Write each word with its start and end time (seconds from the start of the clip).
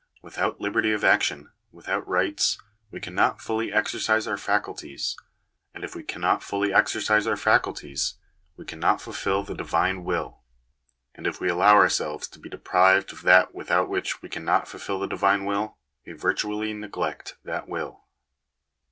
Without 0.23 0.59
liberty 0.59 0.91
of 0.93 1.03
action, 1.03 1.51
without 1.71 2.07
rights, 2.07 2.57
we 2.89 2.99
cannot 2.99 3.39
fully 3.39 3.71
exercise 3.71 4.25
our 4.25 4.35
faculties; 4.35 5.15
and 5.75 5.83
if 5.83 5.93
we 5.93 6.01
cannot 6.01 6.41
fully 6.41 6.73
exercise 6.73 7.27
our 7.27 7.37
faculties 7.37 8.15
we 8.57 8.65
cannot 8.65 8.99
fulfil 8.99 9.43
the 9.43 9.53
Divine 9.53 10.03
will; 10.03 10.41
and 11.13 11.27
if 11.27 11.39
we 11.39 11.49
allow 11.49 11.75
ourselves 11.75 12.27
to 12.29 12.39
be 12.39 12.49
deprived 12.49 13.13
of 13.13 13.21
that 13.21 13.53
without 13.53 13.89
which 13.89 14.23
we 14.23 14.27
can 14.29 14.43
licit 14.43 14.69
fulfil 14.69 14.97
the 14.97 15.07
Divine 15.07 15.45
will, 15.45 15.77
we 16.03 16.13
virtually 16.13 16.73
neglect 16.73 17.37
that 17.43 17.67
will. 17.67 18.05